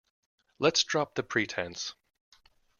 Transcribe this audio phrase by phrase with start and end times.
[0.57, 1.93] Let’s drop the pretence